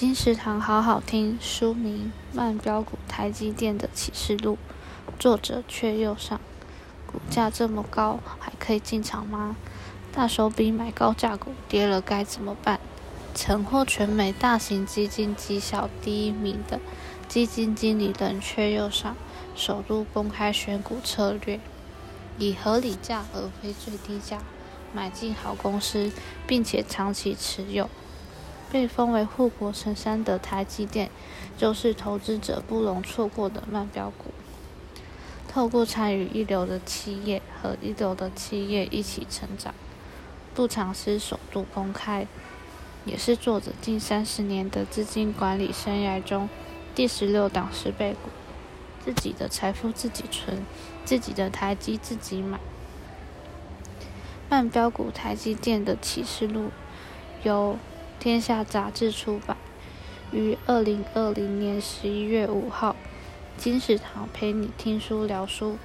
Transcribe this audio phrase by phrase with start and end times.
[0.00, 4.56] 金石堂好好听，书名《慢标股台积电的启示录》，
[5.20, 6.40] 作者阙又上。
[7.06, 9.56] 股价这么高，还可以进场吗？
[10.10, 12.80] 大手笔买高价股，跌了该怎么办？
[13.34, 16.80] 曾获全美大型基金绩效第一名的
[17.28, 19.14] 基金经理人阙又上，
[19.54, 21.60] 首度公开选股策略，
[22.38, 24.38] 以合理价而非最低价
[24.94, 26.10] 买进好公司，
[26.46, 27.90] 并且长期持有。
[28.70, 31.10] 被封为护国神山的台积电，
[31.56, 34.32] 就是投资者不容错过的慢飙股。
[35.48, 39.74] 透过参与一流的企业和一流的企业一起成长，
[40.54, 42.26] 杜长斯首度公开。
[43.06, 46.50] 也是作者近三十年的资金管理生涯中
[46.94, 48.28] 第十六档十倍股，
[49.02, 50.62] 自己的财富自己存，
[51.04, 52.60] 自己的台积自己买。
[54.50, 56.70] 慢飙股台积电的启示录
[57.42, 57.78] 由
[58.20, 59.56] 天下杂志出版，
[60.30, 62.94] 于二零二零年十一月五号。
[63.56, 65.78] 金石堂陪你听书聊书。